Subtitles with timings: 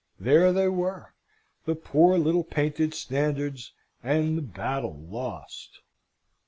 [0.19, 1.13] There they were;
[1.65, 5.81] the poor little painted standards and the battle lost!